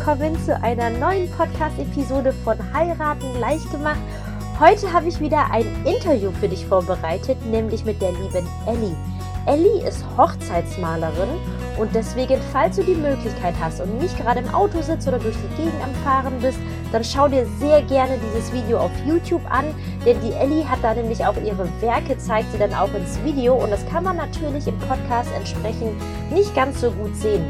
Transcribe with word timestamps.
willkommen 0.00 0.42
zu 0.46 0.56
einer 0.62 0.88
neuen 0.88 1.30
Podcast-Episode 1.30 2.32
von 2.32 2.56
Heiraten 2.72 3.38
leicht 3.38 3.70
gemacht. 3.70 3.98
Heute 4.58 4.90
habe 4.90 5.08
ich 5.08 5.20
wieder 5.20 5.50
ein 5.50 5.66
Interview 5.84 6.30
für 6.40 6.48
dich 6.48 6.64
vorbereitet, 6.64 7.36
nämlich 7.44 7.84
mit 7.84 8.00
der 8.00 8.12
lieben 8.12 8.48
Ellie. 8.66 8.96
Ellie 9.44 9.86
ist 9.86 10.02
Hochzeitsmalerin 10.16 11.28
und 11.78 11.94
deswegen, 11.94 12.40
falls 12.50 12.76
du 12.76 12.82
die 12.82 12.94
Möglichkeit 12.94 13.54
hast 13.60 13.82
und 13.82 14.00
nicht 14.00 14.16
gerade 14.16 14.40
im 14.40 14.48
Auto 14.54 14.80
sitzt 14.80 15.06
oder 15.06 15.18
durch 15.18 15.36
die 15.36 15.62
Gegend 15.62 15.82
am 15.84 15.94
Fahren 16.02 16.32
bist, 16.40 16.58
dann 16.92 17.04
schau 17.04 17.28
dir 17.28 17.46
sehr 17.58 17.82
gerne 17.82 18.16
dieses 18.26 18.50
Video 18.54 18.78
auf 18.78 18.92
YouTube 19.04 19.42
an, 19.50 19.66
denn 20.06 20.16
die 20.22 20.32
Ellie 20.32 20.66
hat 20.66 20.78
da 20.80 20.94
nämlich 20.94 21.26
auch 21.26 21.36
ihre 21.44 21.68
Werke, 21.82 22.16
zeigt 22.16 22.50
sie 22.52 22.58
dann 22.58 22.72
auch 22.72 22.92
ins 22.94 23.22
Video 23.22 23.54
und 23.54 23.70
das 23.70 23.86
kann 23.86 24.04
man 24.04 24.16
natürlich 24.16 24.66
im 24.66 24.78
Podcast 24.78 25.28
entsprechend 25.36 25.92
nicht 26.32 26.54
ganz 26.54 26.80
so 26.80 26.90
gut 26.90 27.14
sehen. 27.16 27.44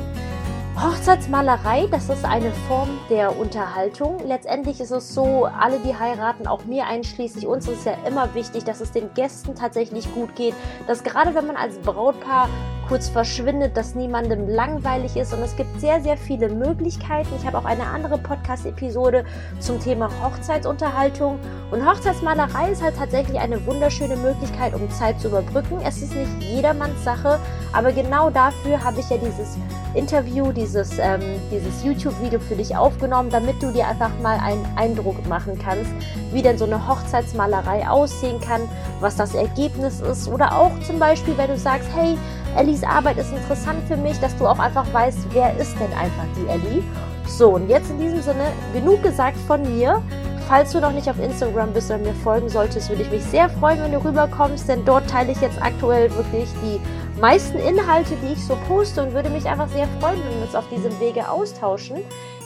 Hochzeitsmalerei, 0.82 1.88
das 1.90 2.08
ist 2.08 2.24
eine 2.24 2.52
Form 2.66 2.88
der 3.10 3.38
Unterhaltung. 3.38 4.18
Letztendlich 4.26 4.80
ist 4.80 4.90
es 4.92 5.12
so, 5.12 5.44
alle, 5.44 5.78
die 5.80 5.94
heiraten, 5.94 6.46
auch 6.46 6.64
mir 6.64 6.86
einschließlich, 6.86 7.46
uns 7.46 7.68
ist 7.68 7.84
ja 7.84 7.92
immer 8.08 8.34
wichtig, 8.34 8.64
dass 8.64 8.80
es 8.80 8.90
den 8.90 9.12
Gästen 9.12 9.54
tatsächlich 9.54 10.10
gut 10.14 10.34
geht. 10.36 10.54
Dass 10.86 11.04
gerade 11.04 11.34
wenn 11.34 11.46
man 11.46 11.56
als 11.56 11.76
Brautpaar 11.80 12.48
kurz 12.90 13.08
verschwindet, 13.08 13.76
dass 13.76 13.94
niemandem 13.94 14.48
langweilig 14.48 15.16
ist. 15.16 15.32
Und 15.32 15.40
es 15.42 15.54
gibt 15.54 15.80
sehr, 15.80 16.00
sehr 16.00 16.16
viele 16.16 16.48
Möglichkeiten. 16.48 17.28
Ich 17.38 17.46
habe 17.46 17.56
auch 17.56 17.64
eine 17.64 17.86
andere 17.86 18.18
Podcast-Episode 18.18 19.24
zum 19.60 19.78
Thema 19.80 20.10
Hochzeitsunterhaltung. 20.20 21.38
Und 21.70 21.88
Hochzeitsmalerei 21.88 22.72
ist 22.72 22.82
halt 22.82 22.96
tatsächlich 22.96 23.38
eine 23.38 23.64
wunderschöne 23.64 24.16
Möglichkeit, 24.16 24.74
um 24.74 24.90
Zeit 24.90 25.20
zu 25.20 25.28
überbrücken. 25.28 25.78
Es 25.86 26.02
ist 26.02 26.16
nicht 26.16 26.42
jedermanns 26.42 27.04
Sache, 27.04 27.38
aber 27.72 27.92
genau 27.92 28.28
dafür 28.28 28.82
habe 28.82 28.98
ich 28.98 29.08
ja 29.08 29.18
dieses 29.18 29.56
Interview, 29.94 30.50
dieses, 30.50 30.98
ähm, 30.98 31.20
dieses 31.52 31.84
YouTube-Video 31.84 32.40
für 32.40 32.56
dich 32.56 32.76
aufgenommen, 32.76 33.30
damit 33.30 33.62
du 33.62 33.70
dir 33.70 33.86
einfach 33.86 34.10
mal 34.20 34.38
einen 34.38 34.66
Eindruck 34.76 35.26
machen 35.28 35.58
kannst, 35.62 35.90
wie 36.32 36.42
denn 36.42 36.58
so 36.58 36.64
eine 36.64 36.88
Hochzeitsmalerei 36.88 37.88
aussehen 37.88 38.40
kann, 38.40 38.62
was 38.98 39.14
das 39.14 39.34
Ergebnis 39.34 40.00
ist 40.00 40.28
oder 40.28 40.56
auch 40.56 40.78
zum 40.80 40.98
Beispiel, 40.98 41.36
wenn 41.38 41.48
du 41.48 41.56
sagst, 41.58 41.88
hey, 41.94 42.16
Ellis 42.56 42.82
Arbeit 42.82 43.18
ist 43.18 43.32
interessant 43.32 43.82
für 43.86 43.96
mich, 43.96 44.18
dass 44.20 44.36
du 44.36 44.46
auch 44.46 44.58
einfach 44.58 44.86
weißt, 44.92 45.18
wer 45.32 45.56
ist 45.58 45.74
denn 45.78 45.92
einfach 45.92 46.26
die 46.36 46.48
Ellie. 46.48 46.82
So, 47.26 47.50
und 47.50 47.68
jetzt 47.68 47.90
in 47.90 47.98
diesem 47.98 48.20
Sinne, 48.22 48.44
genug 48.72 49.02
gesagt 49.02 49.36
von 49.46 49.62
mir. 49.62 50.02
Falls 50.48 50.72
du 50.72 50.80
noch 50.80 50.90
nicht 50.90 51.08
auf 51.08 51.18
Instagram 51.20 51.72
bist 51.72 51.90
oder 51.90 52.00
mir 52.00 52.12
folgen 52.12 52.48
solltest, 52.48 52.88
würde 52.88 53.02
ich 53.02 53.10
mich 53.10 53.22
sehr 53.22 53.48
freuen, 53.48 53.80
wenn 53.84 53.92
du 53.92 54.04
rüberkommst, 54.04 54.68
denn 54.68 54.84
dort 54.84 55.08
teile 55.08 55.30
ich 55.30 55.40
jetzt 55.40 55.62
aktuell 55.62 56.12
wirklich 56.16 56.48
die 56.64 56.80
meisten 57.20 57.56
Inhalte, 57.58 58.16
die 58.16 58.32
ich 58.32 58.44
so 58.44 58.56
poste 58.66 59.00
und 59.00 59.14
würde 59.14 59.30
mich 59.30 59.46
einfach 59.46 59.68
sehr 59.68 59.86
freuen, 60.00 60.18
wenn 60.24 60.38
wir 60.38 60.42
uns 60.42 60.56
auf 60.56 60.68
diesem 60.68 60.98
Wege 60.98 61.30
austauschen. 61.30 61.98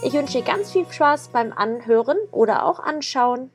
Ich 0.02 0.12
wünsche 0.12 0.38
dir 0.38 0.44
ganz 0.44 0.70
viel 0.70 0.84
Spaß 0.90 1.28
beim 1.28 1.54
Anhören 1.54 2.18
oder 2.30 2.66
auch 2.66 2.78
Anschauen. 2.78 3.48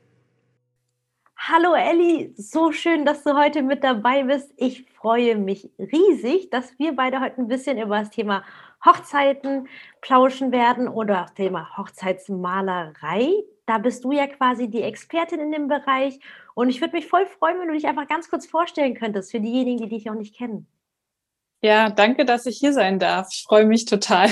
Hallo 1.42 1.74
Elli, 1.74 2.34
so 2.36 2.74
schön, 2.74 3.06
dass 3.06 3.24
du 3.24 3.34
heute 3.34 3.64
mit 3.64 3.82
dabei 3.82 4.24
bist. 4.24 4.52
Ich 4.58 4.86
freue 4.92 5.38
mich 5.38 5.70
riesig, 5.80 6.50
dass 6.50 6.78
wir 6.78 6.98
beide 6.98 7.22
heute 7.22 7.38
ein 7.42 7.48
bisschen 7.48 7.78
über 7.78 7.98
das 7.98 8.10
Thema 8.10 8.44
Hochzeiten 8.84 9.70
plauschen 10.02 10.52
werden 10.52 10.90
oder 10.90 11.22
das 11.22 11.34
Thema 11.36 11.78
Hochzeitsmalerei. 11.78 13.32
Da 13.66 13.78
bist 13.78 14.04
du 14.04 14.12
ja 14.12 14.28
quasi 14.28 14.70
die 14.70 14.82
Expertin 14.82 15.40
in 15.40 15.54
dem 15.54 15.70
Bereich 15.70 16.20
und 16.56 16.68
ich 16.68 16.82
würde 16.82 16.98
mich 16.98 17.08
voll 17.08 17.26
freuen, 17.26 17.58
wenn 17.62 17.70
du 17.70 17.74
dich 17.74 17.88
einfach 17.88 18.10
ganz 18.10 18.30
kurz 18.30 18.46
vorstellen 18.46 18.94
könntest 18.94 19.32
für 19.32 19.40
diejenigen, 19.40 19.84
die 19.84 19.96
dich 19.96 20.06
noch 20.06 20.16
nicht 20.16 20.36
kennen. 20.36 20.68
Ja, 21.62 21.90
danke, 21.90 22.26
dass 22.26 22.48
ich 22.48 22.58
hier 22.58 22.74
sein 22.74 23.00
darf. 23.00 23.30
Ich 23.32 23.44
freue 23.44 23.66
mich 23.66 23.86
total. 23.86 24.30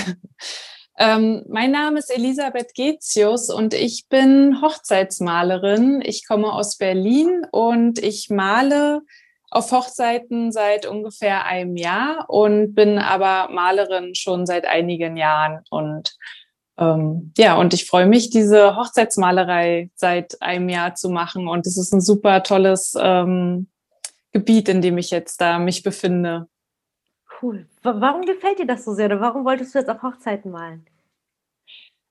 Ähm, 1.00 1.44
mein 1.47 1.72
Name 1.72 2.00
ist 2.00 2.09
Elisabeth 2.09 2.74
Getius 2.74 3.52
und 3.52 3.75
ich 3.75 4.08
bin 4.09 4.62
Hochzeitsmalerin. 4.62 6.02
Ich 6.03 6.25
komme 6.28 6.52
aus 6.52 6.78
Berlin 6.78 7.46
und 7.52 8.00
ich 8.00 8.31
male 8.31 9.02
auf 9.52 9.72
Hochzeiten 9.72 10.52
seit 10.52 10.88
ungefähr 10.88 11.46
einem 11.46 11.78
Jahr 11.78 12.25
und 12.30 12.74
bin 12.74 12.97
aber 12.97 13.53
Malerin 13.53 14.16
schon 14.16 14.47
seit 14.47 14.66
einigen 14.66 15.18
Jahren. 15.18 15.63
Und 15.69 16.16
ähm, 16.80 17.31
ja, 17.38 17.56
und 17.57 17.75
ich 17.75 17.86
freue 17.86 18.07
mich, 18.07 18.31
diese 18.31 18.75
Hochzeitsmalerei 18.75 19.91
seit 19.96 20.41
einem 20.41 20.68
Jahr 20.68 20.96
zu 20.96 21.09
machen. 21.09 21.47
Und 21.47 21.68
es 21.68 21.78
ist 21.78 21.94
ein 21.94 22.02
super 22.02 22.41
tolles 22.41 22.96
ähm, 23.00 23.68
Gebiet, 24.31 24.68
in 24.68 24.81
dem 24.81 24.97
ich 24.97 25.12
jetzt 25.12 25.41
da 25.41 25.59
mich 25.59 25.84
befinde. 25.84 26.47
Cool. 27.42 27.68
Warum 27.84 28.24
gefällt 28.24 28.59
dir 28.59 28.66
das 28.66 28.86
so 28.86 28.94
sehr 28.94 29.06
oder 29.06 29.20
warum 29.20 29.46
wolltest 29.46 29.74
du 29.74 29.80
jetzt 29.80 29.90
auf 29.90 30.02
Hochzeiten 30.02 30.52
malen? 30.52 30.86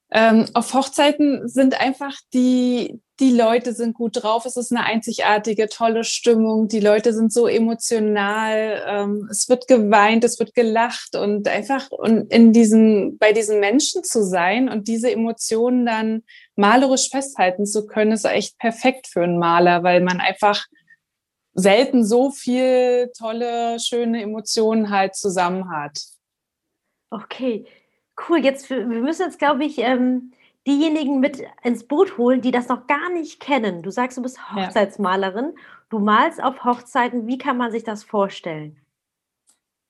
Ähm, 0.09 0.45
auf 0.53 0.73
Hochzeiten 0.73 1.49
sind 1.49 1.79
einfach 1.81 2.15
die, 2.33 3.01
die 3.19 3.31
Leute 3.31 3.73
sind 3.73 3.93
gut 3.93 4.23
drauf. 4.23 4.45
Es 4.45 4.55
ist 4.55 4.71
eine 4.71 4.85
einzigartige, 4.85 5.67
tolle 5.67 6.05
Stimmung. 6.05 6.69
Die 6.69 6.79
Leute 6.79 7.13
sind 7.13 7.33
so 7.33 7.45
emotional. 7.45 8.83
Ähm, 8.87 9.27
es 9.29 9.49
wird 9.49 9.67
geweint, 9.67 10.23
es 10.23 10.39
wird 10.39 10.53
gelacht 10.53 11.17
und 11.17 11.49
einfach 11.49 11.91
und 11.91 12.31
in 12.31 12.53
diesen, 12.53 13.17
bei 13.17 13.33
diesen 13.33 13.59
Menschen 13.59 14.05
zu 14.05 14.23
sein 14.23 14.69
und 14.69 14.87
diese 14.87 15.11
Emotionen 15.11 15.85
dann 15.85 16.23
malerisch 16.55 17.09
festhalten 17.09 17.65
zu 17.65 17.85
können, 17.85 18.13
ist 18.13 18.23
echt 18.23 18.57
perfekt 18.59 19.07
für 19.07 19.23
einen 19.23 19.39
Maler, 19.39 19.83
weil 19.83 19.99
man 19.99 20.21
einfach 20.21 20.67
selten 21.57 22.05
so 22.05 22.29
viel 22.29 23.11
tolle, 23.17 23.79
schöne 23.79 24.21
Emotionen 24.21 24.91
halt 24.91 25.15
zusammen 25.15 25.71
hat. 25.71 25.99
Okay, 27.09 27.65
cool. 28.29 28.43
Jetzt, 28.43 28.69
wir 28.69 28.85
müssen 28.85 29.23
jetzt, 29.23 29.39
glaube 29.39 29.65
ich, 29.65 29.79
ähm, 29.79 30.31
diejenigen 30.67 31.19
mit 31.19 31.43
ins 31.63 31.87
Boot 31.87 32.17
holen, 32.17 32.41
die 32.41 32.51
das 32.51 32.67
noch 32.67 32.85
gar 32.85 33.09
nicht 33.09 33.39
kennen. 33.39 33.81
Du 33.81 33.89
sagst, 33.89 34.17
du 34.17 34.21
bist 34.21 34.39
Hochzeitsmalerin. 34.53 35.53
Ja. 35.55 35.61
Du 35.89 35.99
malst 35.99 36.43
auf 36.43 36.63
Hochzeiten. 36.63 37.25
Wie 37.27 37.37
kann 37.37 37.57
man 37.57 37.71
sich 37.71 37.83
das 37.83 38.03
vorstellen? 38.03 38.79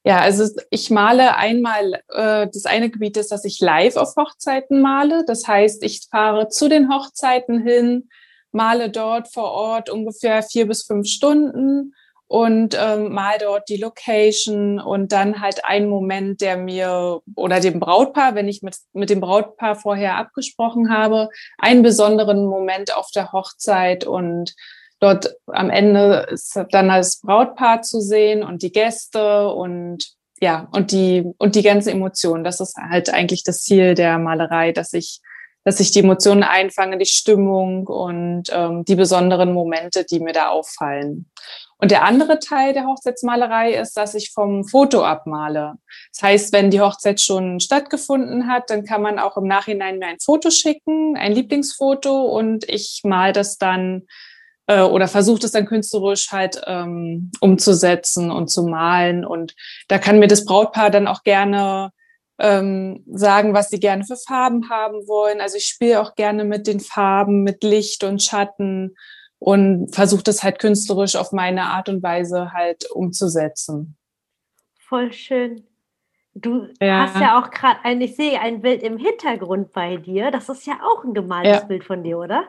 Ja, 0.06 0.19
also 0.19 0.50
ich 0.69 0.89
male 0.89 1.35
einmal, 1.35 1.95
äh, 2.09 2.47
das 2.47 2.66
eine 2.66 2.89
Gebiet 2.89 3.17
ist, 3.17 3.31
dass 3.31 3.44
ich 3.44 3.59
live 3.59 3.97
auf 3.97 4.16
Hochzeiten 4.16 4.79
male. 4.79 5.25
Das 5.25 5.45
heißt, 5.45 5.83
ich 5.83 6.07
fahre 6.09 6.47
zu 6.47 6.69
den 6.69 6.89
Hochzeiten 6.89 7.61
hin, 7.61 8.07
male 8.52 8.90
dort 8.90 9.31
vor 9.31 9.52
Ort 9.52 9.90
ungefähr 9.90 10.44
vier 10.44 10.68
bis 10.68 10.84
fünf 10.85 11.08
Stunden 11.08 11.94
und 12.28 12.78
ähm, 12.78 13.13
mal 13.13 13.38
dort 13.40 13.69
die 13.69 13.78
Location 13.78 14.80
und 14.80 15.12
dann 15.13 15.41
halt 15.41 15.63
ein 15.63 15.88
Moment, 15.88 16.41
der 16.41 16.57
mir 16.57 17.22
oder 17.36 17.59
dem 17.62 17.80
Brautpaar, 17.80 18.36
wenn 18.36 18.50
ich 18.50 18.62
mit, 18.62 18.75
mit 18.94 19.09
dem 19.09 19.22
Brautpaar 19.22 19.75
vorher 19.75 20.18
abgesprochen 20.18 20.91
habe, 20.91 21.30
einen 21.57 21.84
besonderen 21.84 22.46
Moment 22.46 22.96
auf 22.96 23.12
der 23.12 23.31
Hochzeit 23.31 24.06
und 24.06 24.53
dort 25.00 25.36
am 25.47 25.69
Ende 25.69 26.28
ist 26.30 26.59
dann 26.72 26.90
das 26.90 27.22
Brautpaar 27.22 27.81
zu 27.81 28.02
sehen 28.02 28.44
und 28.44 28.62
die 28.62 28.72
Gäste 28.72 29.50
und 29.50 30.18
ja, 30.40 30.68
und 30.72 30.91
die, 30.91 31.24
und 31.38 31.56
die 31.56 31.63
ganze 31.63 31.91
Emotion. 31.91 32.44
Das 32.44 32.59
ist 32.59 32.75
halt 32.78 33.12
eigentlich 33.12 33.44
das 33.44 33.63
Ziel 33.63 33.96
der 33.96 34.19
Malerei, 34.19 34.72
dass 34.72 34.94
ich 34.94 35.22
dass 35.67 35.81
ich 35.81 35.91
die 35.91 36.00
Emotionen 36.00 36.44
einfange, 36.44 36.97
die 36.97 37.05
Stimmung 37.05 37.88
und 37.88 38.44
ähm, 38.53 38.85
die 38.85 38.95
besonderen 38.95 39.51
Momente, 39.51 40.05
die 40.05 40.22
mir 40.22 40.31
da 40.31 40.47
auffallen. 40.47 41.29
Und 41.78 41.91
der 41.91 42.05
andere 42.05 42.39
Teil 42.39 42.72
der 42.72 42.85
Hochzeitsmalerei 42.85 43.73
ist, 43.73 43.97
dass 43.97 44.13
ich 44.13 44.31
vom 44.31 44.63
Foto 44.63 45.03
abmale. 45.03 45.73
Das 46.13 46.23
heißt, 46.23 46.53
wenn 46.53 46.72
die 46.72 46.79
Hochzeit 46.79 47.19
schon 47.19 47.59
stattgefunden 47.59 48.47
hat, 48.47 48.69
dann 48.69 48.85
kann 48.85 49.01
man 49.01 49.19
auch 49.19 49.35
im 49.35 49.44
Nachhinein 49.44 50.00
mir 50.00 50.07
ein 50.07 50.22
Foto 50.23 50.51
schicken, 50.51 51.18
ein 51.18 51.33
Lieblingsfoto, 51.33 52.27
und 52.27 52.63
ich 52.69 53.01
mal 53.03 53.33
das 53.33 53.57
dann 53.57 54.03
äh, 54.68 54.83
oder 54.83 55.09
versuche 55.09 55.39
das 55.39 55.51
dann 55.51 55.65
künstlerisch 55.65 56.31
halt 56.31 56.62
ähm, 56.65 57.30
umzusetzen 57.42 58.31
und 58.31 58.47
zu 58.47 58.63
malen. 58.63 59.25
Und 59.25 59.53
da 59.89 60.00
kann 60.00 60.19
mir 60.19 60.30
das 60.30 60.45
Brautpaar 60.45 60.92
dann 60.92 61.07
auch 61.07 61.24
gerne 61.24 61.92
ähm, 62.39 63.04
sagen, 63.07 63.54
was 63.54 63.69
sie 63.69 63.80
gerne 63.80 64.04
für 64.04 64.16
Farben 64.16 64.69
haben 64.69 65.07
wollen. 65.07 65.42
Also 65.42 65.57
ich 65.57 65.66
spiele 65.66 66.01
auch 66.01 66.16
gerne 66.16 66.44
mit 66.44 66.68
den 66.68 66.80
Farben, 66.80 67.44
mit 67.44 67.63
Licht 67.63 68.04
und 68.04 68.22
Schatten 68.22 68.95
und 69.39 69.94
versuche 69.94 70.24
das 70.24 70.44
halt 70.44 70.60
künstlerisch 70.60 71.16
auf 71.16 71.31
meine 71.31 71.63
Art 71.63 71.89
und 71.89 72.04
Weise 72.04 72.54
halt 72.54 72.89
umzusetzen. 72.92 73.98
Voll 74.80 75.12
schön. 75.12 75.63
Du 76.34 76.68
ja. 76.80 77.07
hast 77.07 77.19
ja 77.19 77.42
auch 77.42 77.50
gerade 77.50 77.80
ein, 77.84 78.00
ich 78.00 78.16
sehe 78.16 78.40
ein 78.40 78.62
Bild 78.62 78.83
im 78.83 78.98
Hintergrund 78.98 79.74
bei 79.74 79.98
dir. 79.98 80.30
Das 80.30 80.50
ist 80.50 80.68
ja 80.68 80.80
auch 80.83 81.04
ein 81.04 81.16
gemaltes 81.16 81.62
ja. 81.62 81.66
Bild 81.66 81.83
von 81.83 82.04
dir, 82.04 82.19
oder? 82.19 82.48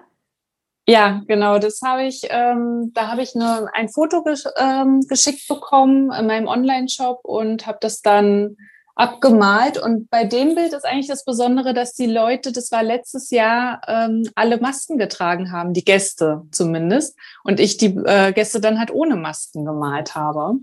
Ja, 0.86 1.22
genau. 1.26 1.58
Das 1.58 1.80
habe 1.82 2.04
ich, 2.04 2.22
ähm, 2.30 2.92
da 2.94 3.08
habe 3.08 3.22
ich 3.22 3.34
nur 3.34 3.68
ein 3.74 3.88
Foto 3.88 4.22
gesch 4.22 4.44
ähm, 4.56 5.00
geschickt 5.08 5.46
bekommen 5.48 6.10
in 6.12 6.26
meinem 6.26 6.46
Online-Shop 6.46 7.20
und 7.24 7.66
habe 7.66 7.78
das 7.80 8.02
dann 8.02 8.56
abgemalt. 8.98 9.78
Und 9.78 10.10
bei 10.10 10.24
dem 10.24 10.54
Bild 10.54 10.72
ist 10.72 10.84
eigentlich 10.84 11.06
das 11.06 11.24
Besondere, 11.24 11.72
dass 11.72 11.94
die 11.94 12.06
Leute, 12.06 12.52
das 12.52 12.72
war 12.72 12.82
letztes 12.82 13.30
Jahr, 13.30 13.80
ähm, 13.86 14.28
alle 14.34 14.58
Masken 14.60 14.98
getragen 14.98 15.52
haben, 15.52 15.72
die 15.72 15.84
Gäste 15.84 16.42
zumindest. 16.50 17.16
Und 17.44 17.60
ich 17.60 17.76
die 17.76 17.96
äh, 17.96 18.32
Gäste 18.32 18.60
dann 18.60 18.78
halt 18.78 18.90
ohne 18.90 19.16
Masken 19.16 19.64
gemalt 19.64 20.14
habe. 20.14 20.54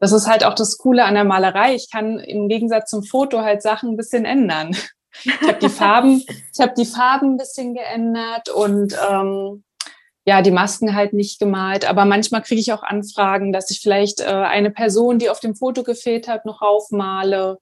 Das 0.00 0.12
ist 0.12 0.26
halt 0.26 0.44
auch 0.44 0.54
das 0.54 0.78
Coole 0.78 1.04
an 1.04 1.14
der 1.14 1.24
Malerei. 1.24 1.74
Ich 1.74 1.90
kann 1.90 2.18
im 2.18 2.48
Gegensatz 2.48 2.90
zum 2.90 3.02
Foto 3.04 3.42
halt 3.42 3.62
Sachen 3.62 3.90
ein 3.90 3.96
bisschen 3.96 4.24
ändern. 4.24 4.74
Ich 5.24 5.40
habe 5.42 5.58
die 5.60 5.68
Farben, 5.68 6.22
ich 6.52 6.60
habe 6.60 6.74
die 6.76 6.84
Farben 6.84 7.32
ein 7.32 7.36
bisschen 7.38 7.74
geändert 7.74 8.50
und 8.50 8.96
ähm, 9.10 9.64
ja, 10.28 10.42
die 10.42 10.50
Masken 10.50 10.94
halt 10.94 11.14
nicht 11.14 11.40
gemalt. 11.40 11.88
Aber 11.88 12.04
manchmal 12.04 12.42
kriege 12.42 12.60
ich 12.60 12.74
auch 12.74 12.82
Anfragen, 12.82 13.50
dass 13.50 13.70
ich 13.70 13.80
vielleicht 13.80 14.20
äh, 14.20 14.26
eine 14.26 14.70
Person, 14.70 15.18
die 15.18 15.30
auf 15.30 15.40
dem 15.40 15.56
Foto 15.56 15.82
gefehlt 15.82 16.28
hat, 16.28 16.44
noch 16.44 16.60
aufmale. 16.60 17.58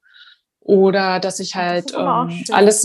Oder 0.59 1.21
dass 1.21 1.39
ich 1.39 1.55
halt 1.55 1.95
ähm, 1.97 2.43
alles 2.51 2.85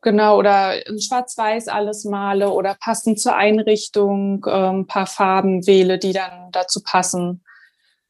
genau 0.00 0.38
oder 0.40 0.84
in 0.88 1.00
Schwarz-Weiß 1.00 1.68
alles 1.68 2.04
male 2.04 2.50
oder 2.50 2.76
passend 2.80 3.20
zur 3.20 3.36
Einrichtung 3.36 4.44
ein 4.44 4.78
ähm, 4.78 4.86
paar 4.88 5.06
Farben 5.06 5.68
wähle, 5.68 6.00
die 6.00 6.12
dann 6.12 6.50
dazu 6.50 6.80
passen. 6.82 7.44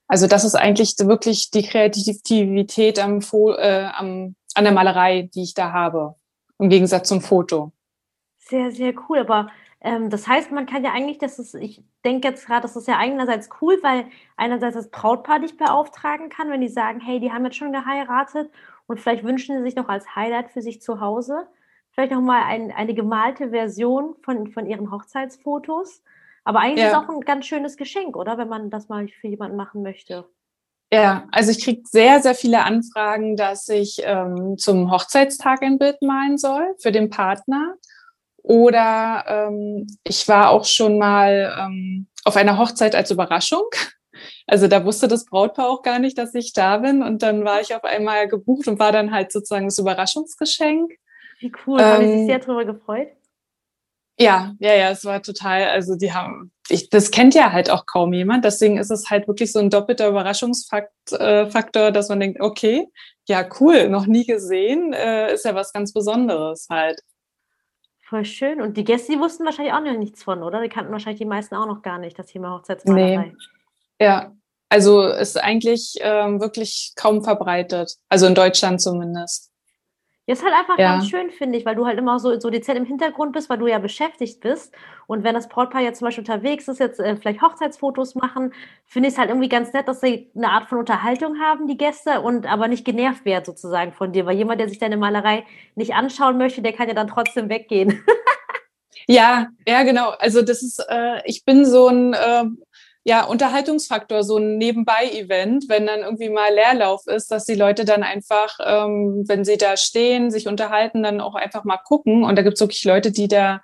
Also 0.06 0.26
das 0.26 0.44
ist 0.44 0.54
eigentlich 0.54 0.94
wirklich 0.98 1.50
die 1.50 1.62
Kreativität 1.62 2.98
am, 2.98 3.20
äh, 3.58 3.84
am, 3.84 4.34
an 4.54 4.64
der 4.64 4.72
Malerei, 4.72 5.28
die 5.34 5.42
ich 5.42 5.52
da 5.52 5.72
habe, 5.72 6.14
im 6.58 6.70
Gegensatz 6.70 7.06
zum 7.06 7.20
Foto. 7.20 7.72
Sehr, 8.38 8.70
sehr 8.70 8.94
cool. 9.10 9.18
Aber 9.18 9.48
ähm, 9.84 10.10
das 10.10 10.28
heißt, 10.28 10.52
man 10.52 10.66
kann 10.66 10.84
ja 10.84 10.92
eigentlich, 10.92 11.18
das 11.18 11.38
ist, 11.38 11.54
ich 11.54 11.82
denke 12.04 12.28
jetzt 12.28 12.46
gerade, 12.46 12.62
das 12.62 12.76
ist 12.76 12.86
ja 12.86 12.98
einerseits 12.98 13.48
cool, 13.60 13.78
weil 13.82 14.06
einerseits 14.36 14.76
das 14.76 14.90
Brautpaar 14.90 15.40
dich 15.40 15.56
beauftragen 15.56 16.28
kann, 16.28 16.50
wenn 16.50 16.60
die 16.60 16.68
sagen, 16.68 17.00
hey, 17.00 17.18
die 17.18 17.32
haben 17.32 17.44
jetzt 17.44 17.56
schon 17.56 17.72
geheiratet 17.72 18.50
und 18.86 19.00
vielleicht 19.00 19.24
wünschen 19.24 19.56
sie 19.56 19.62
sich 19.64 19.74
noch 19.74 19.88
als 19.88 20.14
Highlight 20.14 20.50
für 20.50 20.62
sich 20.62 20.80
zu 20.80 21.00
Hause, 21.00 21.48
vielleicht 21.90 22.12
nochmal 22.12 22.44
ein, 22.44 22.70
eine 22.70 22.94
gemalte 22.94 23.50
Version 23.50 24.14
von, 24.22 24.52
von 24.52 24.66
ihren 24.66 24.90
Hochzeitsfotos. 24.92 26.02
Aber 26.44 26.60
eigentlich 26.60 26.80
ja. 26.80 26.86
ist 26.86 26.92
es 26.92 26.98
auch 26.98 27.08
ein 27.08 27.20
ganz 27.20 27.46
schönes 27.46 27.76
Geschenk, 27.76 28.16
oder? 28.16 28.38
Wenn 28.38 28.48
man 28.48 28.70
das 28.70 28.88
mal 28.88 29.08
für 29.08 29.28
jemanden 29.28 29.56
machen 29.56 29.82
möchte. 29.82 30.26
Ja, 30.92 31.26
also 31.32 31.50
ich 31.50 31.64
kriege 31.64 31.82
sehr, 31.84 32.20
sehr 32.20 32.34
viele 32.34 32.64
Anfragen, 32.64 33.36
dass 33.36 33.68
ich 33.68 34.02
ähm, 34.04 34.58
zum 34.58 34.90
Hochzeitstag 34.90 35.62
ein 35.62 35.78
Bild 35.78 36.02
malen 36.02 36.36
soll 36.36 36.74
für 36.78 36.92
den 36.92 37.08
Partner. 37.08 37.76
Oder 38.42 39.24
ähm, 39.28 39.86
ich 40.04 40.26
war 40.28 40.50
auch 40.50 40.64
schon 40.64 40.98
mal 40.98 41.54
ähm, 41.58 42.06
auf 42.24 42.36
einer 42.36 42.58
Hochzeit 42.58 42.94
als 42.94 43.10
Überraschung. 43.10 43.64
Also 44.46 44.68
da 44.68 44.84
wusste 44.84 45.08
das 45.08 45.24
Brautpaar 45.24 45.68
auch 45.68 45.82
gar 45.82 45.98
nicht, 45.98 46.18
dass 46.18 46.34
ich 46.34 46.52
da 46.52 46.78
bin. 46.78 47.02
Und 47.02 47.22
dann 47.22 47.44
war 47.44 47.60
ich 47.60 47.74
auf 47.74 47.82
einmal 47.82 48.28
gebucht 48.28 48.68
und 48.68 48.78
war 48.78 48.92
dann 48.92 49.10
halt 49.10 49.32
sozusagen 49.32 49.66
das 49.66 49.78
Überraschungsgeschenk. 49.78 50.92
Wie 51.40 51.50
cool, 51.66 51.80
ähm, 51.80 51.86
haben 51.86 52.02
die 52.02 52.18
sich 52.18 52.26
sehr 52.26 52.38
darüber 52.38 52.64
gefreut? 52.64 53.08
Ja, 54.18 54.54
ja, 54.60 54.74
ja, 54.74 54.90
es 54.90 55.04
war 55.04 55.22
total, 55.22 55.64
also 55.64 55.96
die 55.96 56.12
haben, 56.12 56.52
ich, 56.68 56.90
das 56.90 57.10
kennt 57.10 57.34
ja 57.34 57.50
halt 57.50 57.70
auch 57.70 57.86
kaum 57.86 58.12
jemand. 58.12 58.44
Deswegen 58.44 58.78
ist 58.78 58.90
es 58.90 59.10
halt 59.10 59.26
wirklich 59.26 59.50
so 59.50 59.58
ein 59.58 59.70
doppelter 59.70 60.08
Überraschungsfaktor, 60.08 61.18
äh, 61.18 61.92
dass 61.92 62.08
man 62.08 62.20
denkt, 62.20 62.40
okay, 62.40 62.86
ja, 63.26 63.48
cool, 63.60 63.88
noch 63.88 64.06
nie 64.06 64.26
gesehen, 64.26 64.92
äh, 64.92 65.32
ist 65.32 65.44
ja 65.44 65.54
was 65.54 65.72
ganz 65.72 65.92
Besonderes 65.92 66.66
halt. 66.70 67.00
Voll 68.12 68.26
schön. 68.26 68.60
Und 68.60 68.76
die 68.76 68.84
Gäste, 68.84 69.12
die 69.12 69.18
wussten 69.18 69.46
wahrscheinlich 69.46 69.72
auch 69.72 69.80
noch 69.80 69.96
nichts 69.96 70.22
von, 70.22 70.42
oder? 70.42 70.60
Die 70.60 70.68
kannten 70.68 70.92
wahrscheinlich 70.92 71.20
die 71.20 71.26
meisten 71.26 71.54
auch 71.54 71.64
noch 71.64 71.80
gar 71.80 71.98
nicht, 71.98 72.18
das 72.18 72.26
Thema 72.26 72.52
Hochzeitsmalerei. 72.52 73.28
Nee. 73.28 73.36
Ja, 73.98 74.32
also 74.68 75.02
ist 75.02 75.42
eigentlich 75.42 75.94
ähm, 76.00 76.38
wirklich 76.38 76.92
kaum 76.94 77.24
verbreitet. 77.24 77.96
Also 78.10 78.26
in 78.26 78.34
Deutschland 78.34 78.82
zumindest. 78.82 79.50
Ja, 80.26 80.34
ist 80.34 80.44
halt 80.44 80.54
einfach 80.54 80.78
ja. 80.78 80.92
ganz 80.92 81.08
schön, 81.08 81.30
finde 81.30 81.58
ich, 81.58 81.66
weil 81.66 81.74
du 81.74 81.84
halt 81.84 81.98
immer 81.98 82.20
so, 82.20 82.38
so 82.38 82.48
dezent 82.48 82.78
im 82.78 82.84
Hintergrund 82.84 83.32
bist, 83.32 83.50
weil 83.50 83.58
du 83.58 83.66
ja 83.66 83.80
beschäftigt 83.80 84.40
bist. 84.40 84.72
Und 85.08 85.24
wenn 85.24 85.34
das 85.34 85.48
Brautpaar 85.48 85.82
jetzt 85.82 85.98
zum 85.98 86.06
Beispiel 86.06 86.22
unterwegs 86.22 86.68
ist, 86.68 86.78
jetzt 86.78 87.00
äh, 87.00 87.16
vielleicht 87.16 87.42
Hochzeitsfotos 87.42 88.14
machen, 88.14 88.54
finde 88.86 89.08
ich 89.08 89.14
es 89.14 89.18
halt 89.18 89.30
irgendwie 89.30 89.48
ganz 89.48 89.72
nett, 89.72 89.88
dass 89.88 90.00
sie 90.00 90.30
eine 90.36 90.50
Art 90.50 90.68
von 90.68 90.78
Unterhaltung 90.78 91.40
haben, 91.40 91.66
die 91.66 91.76
Gäste, 91.76 92.20
und 92.20 92.46
aber 92.46 92.68
nicht 92.68 92.84
genervt 92.84 93.24
werden 93.24 93.44
sozusagen 93.44 93.92
von 93.92 94.12
dir. 94.12 94.24
Weil 94.24 94.36
jemand, 94.36 94.60
der 94.60 94.68
sich 94.68 94.78
deine 94.78 94.96
Malerei 94.96 95.44
nicht 95.74 95.94
anschauen 95.94 96.38
möchte, 96.38 96.62
der 96.62 96.72
kann 96.72 96.86
ja 96.86 96.94
dann 96.94 97.08
trotzdem 97.08 97.48
weggehen. 97.48 98.04
ja, 99.08 99.48
ja, 99.66 99.82
genau. 99.82 100.10
Also 100.20 100.42
das 100.42 100.62
ist, 100.62 100.78
äh, 100.88 101.20
ich 101.24 101.44
bin 101.44 101.64
so 101.64 101.88
ein 101.88 102.14
äh, 102.14 102.44
ja, 103.04 103.24
Unterhaltungsfaktor, 103.24 104.22
so 104.22 104.36
ein 104.36 104.58
Nebenbei-Event, 104.58 105.68
wenn 105.68 105.86
dann 105.86 106.00
irgendwie 106.00 106.28
mal 106.28 106.54
Leerlauf 106.54 107.06
ist, 107.08 107.32
dass 107.32 107.44
die 107.44 107.56
Leute 107.56 107.84
dann 107.84 108.04
einfach, 108.04 108.58
ähm, 108.64 109.24
wenn 109.26 109.44
sie 109.44 109.56
da 109.56 109.76
stehen, 109.76 110.30
sich 110.30 110.46
unterhalten, 110.46 111.02
dann 111.02 111.20
auch 111.20 111.34
einfach 111.34 111.64
mal 111.64 111.78
gucken. 111.78 112.22
Und 112.22 112.36
da 112.36 112.42
gibt 112.42 112.54
es 112.54 112.60
wirklich 112.60 112.84
Leute, 112.84 113.10
die 113.10 113.26
da 113.26 113.60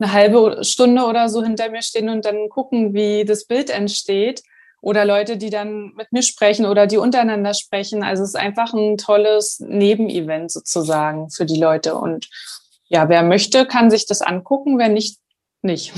eine 0.00 0.12
halbe 0.12 0.64
Stunde 0.64 1.04
oder 1.04 1.28
so 1.28 1.42
hinter 1.42 1.70
mir 1.70 1.82
stehen 1.82 2.08
und 2.08 2.24
dann 2.24 2.48
gucken, 2.48 2.92
wie 2.92 3.24
das 3.24 3.46
Bild 3.46 3.70
entsteht. 3.70 4.42
Oder 4.82 5.04
Leute, 5.04 5.36
die 5.36 5.50
dann 5.50 5.92
mit 5.94 6.10
mir 6.10 6.22
sprechen 6.22 6.64
oder 6.64 6.86
die 6.86 6.96
untereinander 6.96 7.52
sprechen. 7.52 8.02
Also 8.02 8.22
es 8.22 8.30
ist 8.30 8.34
einfach 8.34 8.72
ein 8.72 8.96
tolles 8.96 9.60
Nebenevent 9.60 10.50
sozusagen 10.50 11.28
für 11.30 11.44
die 11.44 11.60
Leute. 11.60 11.94
Und 11.96 12.28
ja, 12.88 13.08
wer 13.10 13.22
möchte, 13.22 13.66
kann 13.66 13.90
sich 13.90 14.06
das 14.06 14.22
angucken, 14.22 14.78
wer 14.78 14.88
nicht, 14.88 15.18
nicht. 15.62 15.92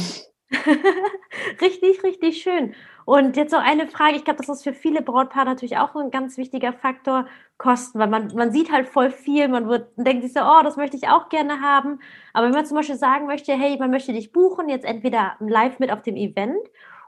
richtig, 1.61 2.03
richtig 2.05 2.43
schön. 2.43 2.75
Und 3.05 3.37
jetzt 3.37 3.53
noch 3.53 3.63
eine 3.63 3.89
Frage, 3.89 4.17
ich 4.17 4.25
glaube, 4.25 4.39
das 4.39 4.49
ist 4.49 4.63
für 4.63 4.73
viele 4.73 5.03
Brautpaare 5.03 5.47
natürlich 5.47 5.77
auch 5.77 5.95
ein 5.97 6.11
ganz 6.11 6.37
wichtiger 6.39 6.73
Faktor, 6.73 7.27
Kosten, 7.59 7.99
weil 7.99 8.09
man, 8.09 8.29
man 8.35 8.51
sieht 8.53 8.73
halt 8.73 8.89
voll 8.89 9.11
viel, 9.11 9.49
man 9.49 9.69
wird, 9.69 9.89
denkt 9.97 10.25
sich 10.25 10.33
so, 10.33 10.41
oh, 10.41 10.63
das 10.65 10.77
möchte 10.77 10.97
ich 10.97 11.09
auch 11.09 11.29
gerne 11.29 11.61
haben. 11.61 12.01
Aber 12.33 12.47
wenn 12.47 12.55
man 12.55 12.67
zum 12.67 12.77
Beispiel 12.77 12.97
sagen 12.97 13.27
möchte, 13.27 13.53
hey, 13.53 13.77
man 13.79 13.91
möchte 13.91 14.13
dich 14.13 14.33
buchen, 14.33 14.69
jetzt 14.69 14.85
entweder 14.85 15.37
live 15.41 15.79
mit 15.79 15.93
auf 15.93 16.03
dem 16.03 16.17
Event 16.17 16.59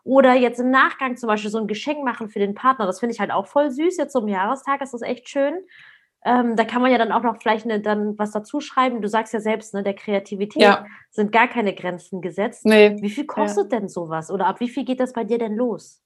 oder 0.05 0.35
jetzt 0.35 0.61
im 0.61 0.71
Nachgang 0.71 1.17
zum 1.17 1.29
Beispiel 1.29 1.51
so 1.51 1.59
ein 1.59 1.67
Geschenk 1.67 2.05
machen 2.05 2.29
für 2.29 2.39
den 2.39 2.55
Partner, 2.55 2.87
das 2.87 3.01
finde 3.01 3.15
ich 3.15 3.21
halt 3.21 3.33
auch 3.33 3.47
voll 3.47 3.71
süß, 3.71 3.97
jetzt 3.97 4.13
zum 4.13 4.29
Jahrestag, 4.29 4.79
das 4.81 4.95
ist 4.95 5.03
echt 5.03 5.29
schön. 5.29 5.55
Ähm, 6.27 6.57
da 6.57 6.65
kann 6.65 6.81
man 6.81 6.91
ja 6.91 6.97
dann 6.97 7.13
auch 7.13 7.23
noch 7.23 7.37
vielleicht 7.41 7.67
eine, 7.67 7.81
dann 7.81 8.19
was 8.19 8.33
dazu 8.33 8.61
schreiben. 8.61 9.03
Du 9.03 9.09
sagst 9.09 9.35
ja 9.35 9.41
selbst, 9.41 9.75
ne, 9.75 9.83
der 9.83 9.95
Kreativität 9.95 10.63
ja. 10.63 10.87
sind 11.11 11.33
gar 11.33 11.49
keine 11.49 11.75
Grenzen 11.75 12.23
gesetzt. 12.23 12.65
Nee. 12.65 12.97
Wie 13.01 13.11
viel 13.11 13.27
kostet 13.27 13.71
ja. 13.71 13.79
denn 13.79 13.89
sowas? 13.89 14.31
Oder 14.31 14.47
ab 14.47 14.61
wie 14.61 14.71
viel 14.71 14.85
geht 14.85 15.01
das 15.01 15.13
bei 15.13 15.25
dir 15.25 15.39
denn 15.39 15.55
los? 15.55 16.01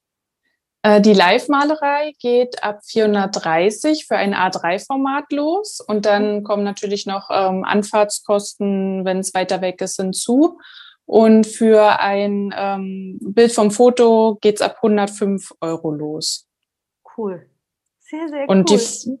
Äh, 0.81 0.99
die 0.99 1.13
Live-Malerei 1.13 2.13
geht 2.19 2.63
ab 2.63 2.81
430 2.83 4.05
für 4.07 4.17
ein 4.17 4.33
A3-Format 4.33 5.31
los 5.31 5.81
und 5.85 6.05
dann 6.05 6.39
mhm. 6.39 6.43
kommen 6.43 6.63
natürlich 6.63 7.05
noch 7.05 7.29
ähm, 7.31 7.63
Anfahrtskosten, 7.63 9.05
wenn 9.05 9.19
es 9.19 9.33
weiter 9.33 9.61
weg 9.61 9.81
ist, 9.81 9.97
hinzu. 9.97 10.59
Und 11.05 11.47
für 11.47 11.99
ein 11.99 12.53
ähm, 12.55 13.17
Bild 13.21 13.51
vom 13.51 13.71
Foto 13.71 14.37
geht 14.41 14.57
es 14.57 14.61
ab 14.61 14.75
105 14.77 15.53
Euro 15.59 15.91
los. 15.91 16.45
Cool. 17.17 17.49
Sehr, 17.99 18.27
sehr 18.29 18.41
cool. 18.41 18.49
Und 18.49 18.69
die, 18.69 19.19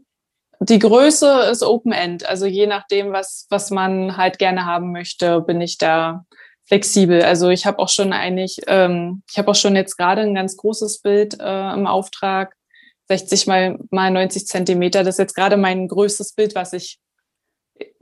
die 0.59 0.79
Größe 0.79 1.47
ist 1.51 1.63
Open 1.63 1.91
End, 1.91 2.27
also 2.27 2.45
je 2.45 2.67
nachdem, 2.67 3.13
was, 3.13 3.47
was 3.49 3.71
man 3.71 4.17
halt 4.17 4.39
gerne 4.39 4.65
haben 4.65 4.91
möchte, 4.91 5.41
bin 5.41 5.61
ich 5.61 5.77
da 5.77 6.25
flexibel. 6.65 7.23
Also 7.23 7.49
ich 7.49 7.65
habe 7.65 7.79
auch 7.79 7.89
schon 7.89 8.13
eigentlich, 8.13 8.59
ähm, 8.67 9.23
ich 9.29 9.37
habe 9.37 9.51
auch 9.51 9.55
schon 9.55 9.75
jetzt 9.75 9.97
gerade 9.97 10.21
ein 10.21 10.35
ganz 10.35 10.57
großes 10.57 11.01
Bild 11.01 11.39
äh, 11.39 11.73
im 11.73 11.87
Auftrag, 11.87 12.55
60 13.07 13.47
mal, 13.47 13.79
mal 13.89 14.11
90 14.11 14.45
Zentimeter. 14.45 15.03
Das 15.03 15.15
ist 15.15 15.19
jetzt 15.19 15.35
gerade 15.35 15.57
mein 15.57 15.87
größtes 15.87 16.33
Bild, 16.33 16.55
was 16.55 16.73
ich 16.73 16.99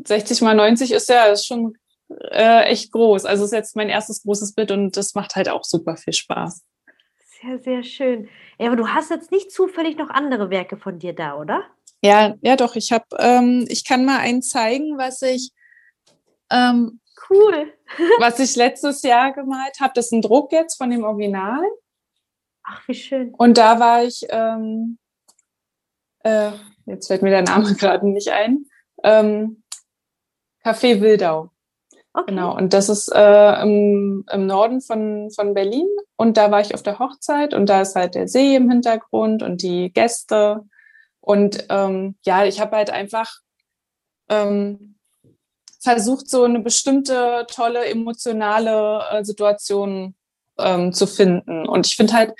60 0.04 0.42
mal 0.42 0.56
90 0.56 0.92
ist 0.92 1.10
ja 1.10 1.26
ist 1.26 1.46
schon 1.46 1.78
äh, 2.10 2.64
echt 2.64 2.92
groß. 2.92 3.26
Also 3.26 3.46
ist 3.46 3.54
jetzt 3.54 3.76
mein 3.76 3.90
erstes 3.90 4.24
großes 4.24 4.54
Bild 4.54 4.72
und 4.72 4.98
das 4.98 5.14
macht 5.16 5.36
halt 5.36 5.50
auch 5.50 5.64
super 5.64 5.96
viel 5.96 6.14
Spaß. 6.14 6.66
Sehr, 7.42 7.60
sehr 7.60 7.84
schön. 7.84 8.30
Ja, 8.60 8.68
aber 8.68 8.76
du 8.76 8.88
hast 8.88 9.12
jetzt 9.12 9.32
nicht 9.32 9.52
zufällig 9.52 9.98
noch 9.98 10.10
andere 10.10 10.50
Werke 10.50 10.76
von 10.78 10.98
dir 11.00 11.14
da, 11.14 11.36
oder? 11.38 11.64
Ja, 12.04 12.36
ja, 12.42 12.56
doch. 12.56 12.76
Ich 12.76 12.92
habe, 12.92 13.06
ähm, 13.20 13.66
ich 13.70 13.86
kann 13.86 14.06
mal 14.06 14.20
einen 14.20 14.42
zeigen, 14.42 14.98
was 14.98 15.22
ich 15.22 15.52
ähm, 16.52 17.00
cool, 17.30 17.74
was 18.20 18.40
ich 18.40 18.56
letztes 18.56 19.02
Jahr 19.04 19.34
gemalt 19.34 19.80
habe. 19.80 19.94
Das 19.96 20.08
ist 20.08 20.12
ein 20.12 20.22
Druck 20.22 20.52
jetzt 20.52 20.78
von 20.78 20.90
dem 20.90 21.04
Original. 21.04 21.64
Ach, 22.64 22.88
wie 22.88 22.96
schön. 22.96 23.34
Und 23.38 23.58
da 23.58 23.80
war 23.80 24.04
ich, 24.04 24.26
ähm, 24.30 24.98
äh, 26.24 26.52
jetzt 26.86 27.08
fällt 27.08 27.22
mir 27.22 27.30
der 27.30 27.44
Name 27.44 27.74
gerade 27.80 28.08
nicht 28.08 28.30
ein, 28.30 28.66
ähm, 29.04 29.64
Café 30.64 31.00
Wildau. 31.00 31.52
Okay. 32.14 32.26
Genau, 32.30 32.56
und 32.58 32.74
das 32.74 32.90
ist 32.90 33.10
äh, 33.14 33.62
im, 33.62 34.26
im 34.32 34.48
Norden 34.48 34.82
von, 34.82 35.30
von 35.32 35.54
Berlin. 35.54 35.88
Und 36.16 36.36
da 36.36 36.50
war 36.52 36.62
ich 36.62 36.74
auf 36.74 36.82
der 36.82 37.00
Hochzeit 37.00 37.54
und 37.54 37.70
da 37.70 37.82
ist 37.82 37.96
halt 37.96 38.16
der 38.16 38.28
See 38.28 38.56
im 38.56 38.70
Hintergrund 38.70 39.44
und 39.44 39.62
die 39.62 39.94
Gäste. 39.94 40.66
Und 41.28 41.66
ähm, 41.68 42.16
ja, 42.24 42.46
ich 42.46 42.62
habe 42.62 42.78
halt 42.78 42.90
einfach 42.90 43.42
ähm, 44.30 44.96
versucht, 45.82 46.30
so 46.30 46.46
eine 46.46 46.62
bestimmte 46.62 47.46
tolle 47.52 47.84
emotionale 47.86 49.04
äh, 49.12 49.26
Situation 49.26 50.16
ähm, 50.58 50.94
zu 50.94 51.06
finden. 51.06 51.68
Und 51.68 51.86
ich 51.86 51.98
finde 51.98 52.14
halt, 52.14 52.34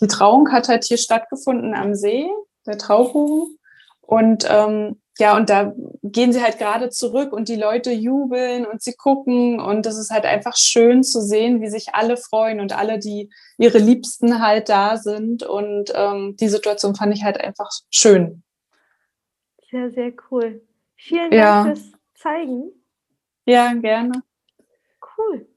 die 0.00 0.06
Trauung 0.06 0.52
hat 0.52 0.68
halt 0.68 0.84
hier 0.84 0.98
stattgefunden 0.98 1.74
am 1.74 1.96
See, 1.96 2.30
der 2.64 2.78
Traubogen. 2.78 3.58
Und 4.02 4.46
ähm, 4.48 5.02
ja, 5.18 5.36
und 5.36 5.50
da 5.50 5.74
gehen 6.02 6.32
sie 6.32 6.42
halt 6.42 6.58
gerade 6.58 6.90
zurück 6.90 7.32
und 7.32 7.48
die 7.48 7.56
Leute 7.56 7.90
jubeln 7.90 8.66
und 8.66 8.82
sie 8.82 8.94
gucken 8.94 9.60
und 9.60 9.84
das 9.84 9.98
ist 9.98 10.10
halt 10.10 10.24
einfach 10.24 10.56
schön 10.56 11.02
zu 11.02 11.20
sehen, 11.20 11.60
wie 11.60 11.68
sich 11.68 11.94
alle 11.94 12.16
freuen 12.16 12.60
und 12.60 12.76
alle, 12.76 12.98
die 12.98 13.30
ihre 13.58 13.78
Liebsten 13.78 14.40
halt 14.40 14.68
da 14.68 14.96
sind 14.96 15.42
und 15.42 15.92
ähm, 15.94 16.36
die 16.38 16.48
Situation 16.48 16.94
fand 16.94 17.14
ich 17.14 17.24
halt 17.24 17.40
einfach 17.40 17.68
schön. 17.90 18.42
Sehr, 19.70 19.90
sehr 19.90 20.12
cool. 20.30 20.62
Vielen 20.96 21.30
Dank 21.30 21.34
ja. 21.34 21.64
fürs 21.64 21.92
zeigen? 22.14 22.72
Ja, 23.44 23.72
gerne. 23.74 24.22
Cool. 25.16 25.48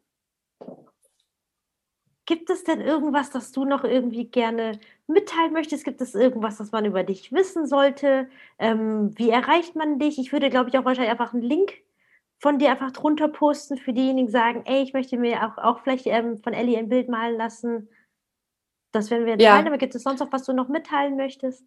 Gibt 2.25 2.49
es 2.49 2.63
denn 2.63 2.81
irgendwas, 2.81 3.31
das 3.31 3.51
du 3.51 3.65
noch 3.65 3.83
irgendwie 3.83 4.25
gerne 4.25 4.79
mitteilen 5.07 5.53
möchtest? 5.53 5.83
Gibt 5.83 6.01
es 6.01 6.13
irgendwas, 6.13 6.57
das 6.57 6.71
man 6.71 6.85
über 6.85 7.03
dich 7.03 7.31
wissen 7.31 7.65
sollte? 7.65 8.29
Ähm, 8.59 9.17
wie 9.17 9.29
erreicht 9.29 9.75
man 9.75 9.99
dich? 9.99 10.19
Ich 10.19 10.31
würde, 10.31 10.49
glaube 10.49 10.69
ich, 10.69 10.77
auch 10.77 10.85
wahrscheinlich 10.85 11.11
einfach 11.11 11.33
einen 11.33 11.41
Link 11.41 11.81
von 12.39 12.57
dir 12.57 12.71
einfach 12.71 12.91
drunter 12.91 13.27
posten 13.27 13.77
für 13.77 13.93
diejenigen, 13.93 14.27
die 14.27 14.31
sagen, 14.31 14.63
ey, 14.65 14.81
ich 14.81 14.93
möchte 14.93 15.17
mir 15.17 15.45
auch, 15.45 15.57
auch 15.57 15.79
vielleicht 15.81 16.07
ähm, 16.07 16.37
von 16.37 16.53
Ellie 16.53 16.77
ein 16.77 16.89
Bild 16.89 17.07
malen 17.07 17.37
lassen. 17.37 17.89
Das 18.91 19.09
werden 19.09 19.25
wir 19.25 19.37
ja. 19.37 19.57
Aber 19.59 19.77
gibt 19.77 19.95
es 19.95 20.03
sonst 20.03 20.19
noch, 20.19 20.31
was 20.31 20.43
du 20.43 20.53
noch 20.53 20.67
mitteilen 20.67 21.15
möchtest? 21.15 21.63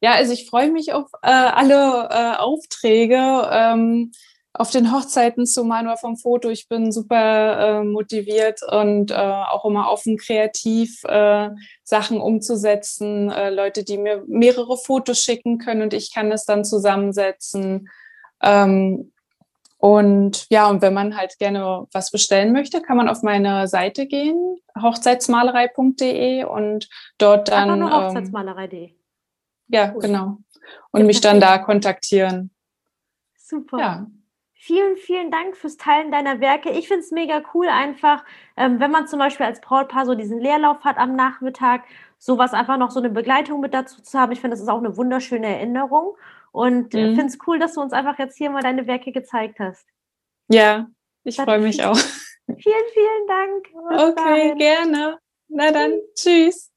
Ja, 0.00 0.12
also 0.12 0.32
ich 0.32 0.48
freue 0.48 0.70
mich 0.70 0.92
auf 0.92 1.10
äh, 1.22 1.30
alle 1.30 2.08
äh, 2.10 2.36
Aufträge. 2.36 3.48
Ähm, 3.50 4.12
auf 4.58 4.70
den 4.70 4.92
Hochzeiten 4.92 5.46
zumal 5.46 5.84
nur 5.84 5.96
vom 5.96 6.16
Foto. 6.16 6.48
Ich 6.48 6.68
bin 6.68 6.90
super 6.90 7.80
äh, 7.80 7.84
motiviert 7.84 8.60
und 8.68 9.12
äh, 9.12 9.14
auch 9.14 9.64
immer 9.64 9.90
offen, 9.90 10.16
kreativ 10.16 11.04
äh, 11.04 11.50
Sachen 11.84 12.20
umzusetzen. 12.20 13.30
Äh, 13.30 13.50
Leute, 13.50 13.84
die 13.84 13.98
mir 13.98 14.24
mehrere 14.26 14.76
Fotos 14.76 15.20
schicken 15.20 15.58
können 15.58 15.82
und 15.82 15.94
ich 15.94 16.12
kann 16.12 16.32
es 16.32 16.44
dann 16.44 16.64
zusammensetzen. 16.64 17.88
Ähm, 18.42 19.12
und 19.76 20.46
ja, 20.50 20.68
und 20.68 20.82
wenn 20.82 20.92
man 20.92 21.16
halt 21.16 21.38
gerne 21.38 21.86
was 21.92 22.10
bestellen 22.10 22.52
möchte, 22.52 22.82
kann 22.82 22.96
man 22.96 23.08
auf 23.08 23.22
meine 23.22 23.68
Seite 23.68 24.06
gehen, 24.06 24.58
hochzeitsmalerei.de 24.76 26.42
und 26.44 26.88
dort 27.18 27.48
dann. 27.48 27.78
Nur 27.78 27.88
ähm, 27.88 27.96
hochzeitsmalerei.de. 27.96 28.86
Ähm, 28.86 28.94
ja, 29.68 29.86
genau. 29.92 30.38
Und 30.90 31.06
mich 31.06 31.20
dann 31.20 31.38
da 31.38 31.58
kontaktieren. 31.58 32.50
Super. 33.36 33.78
Ja. 33.78 34.06
Vielen, 34.60 34.96
vielen 34.96 35.30
Dank 35.30 35.56
fürs 35.56 35.76
Teilen 35.76 36.10
deiner 36.10 36.40
Werke. 36.40 36.70
Ich 36.70 36.88
finde 36.88 37.04
es 37.04 37.12
mega 37.12 37.42
cool, 37.54 37.68
einfach, 37.68 38.24
ähm, 38.56 38.80
wenn 38.80 38.90
man 38.90 39.06
zum 39.06 39.20
Beispiel 39.20 39.46
als 39.46 39.60
Brautpaar 39.60 40.04
so 40.04 40.16
diesen 40.16 40.40
Leerlauf 40.40 40.82
hat 40.82 40.98
am 40.98 41.14
Nachmittag, 41.14 41.84
sowas 42.18 42.54
einfach 42.54 42.76
noch 42.76 42.90
so 42.90 42.98
eine 42.98 43.08
Begleitung 43.08 43.60
mit 43.60 43.72
dazu 43.72 44.02
zu 44.02 44.18
haben. 44.18 44.32
Ich 44.32 44.40
finde, 44.40 44.54
das 44.56 44.60
ist 44.62 44.68
auch 44.68 44.78
eine 44.78 44.96
wunderschöne 44.96 45.46
Erinnerung 45.46 46.16
und 46.50 46.92
äh, 46.92 47.10
mhm. 47.10 47.14
finde 47.14 47.26
es 47.26 47.38
cool, 47.46 47.60
dass 47.60 47.74
du 47.74 47.80
uns 47.80 47.92
einfach 47.92 48.18
jetzt 48.18 48.36
hier 48.36 48.50
mal 48.50 48.62
deine 48.62 48.88
Werke 48.88 49.12
gezeigt 49.12 49.60
hast. 49.60 49.86
Ja, 50.48 50.88
ich 51.22 51.36
freue 51.36 51.60
mich 51.60 51.84
auch. 51.84 51.96
Vielen, 51.96 52.58
vielen 52.92 53.26
Dank. 53.28 53.68
Okay, 53.92 54.14
dahin. 54.16 54.58
gerne. 54.58 55.18
Na 55.46 55.70
dann, 55.70 55.92
tschüss. 56.16 56.72